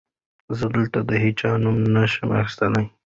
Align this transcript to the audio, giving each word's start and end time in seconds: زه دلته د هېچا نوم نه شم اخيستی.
زه 0.57 0.65
دلته 0.75 0.99
د 1.09 1.11
هېچا 1.23 1.51
نوم 1.63 1.77
نه 1.95 2.03
شم 2.11 2.29
اخيستی. 2.41 2.85